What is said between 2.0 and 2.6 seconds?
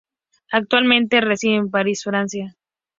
Francia.